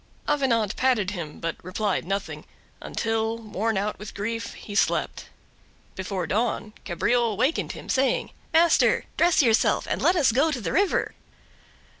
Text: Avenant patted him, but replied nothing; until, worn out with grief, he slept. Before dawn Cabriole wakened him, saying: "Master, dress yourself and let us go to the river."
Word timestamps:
Avenant 0.27 0.75
patted 0.75 1.11
him, 1.11 1.39
but 1.39 1.57
replied 1.63 2.05
nothing; 2.05 2.45
until, 2.81 3.37
worn 3.37 3.77
out 3.77 3.99
with 3.99 4.15
grief, 4.15 4.55
he 4.55 4.73
slept. 4.73 5.25
Before 5.93 6.25
dawn 6.25 6.73
Cabriole 6.85 7.37
wakened 7.37 7.73
him, 7.73 7.87
saying: 7.87 8.31
"Master, 8.51 9.05
dress 9.15 9.43
yourself 9.43 9.85
and 9.87 10.01
let 10.01 10.15
us 10.15 10.31
go 10.31 10.49
to 10.49 10.59
the 10.59 10.73
river." 10.73 11.13